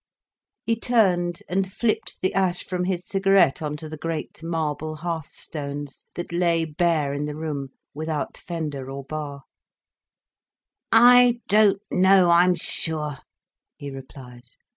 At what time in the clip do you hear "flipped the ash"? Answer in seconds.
1.71-2.63